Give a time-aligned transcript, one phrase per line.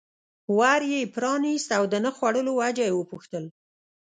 [0.57, 3.45] ور یې پرانست او د نه خوړلو وجه یې وپوښتل.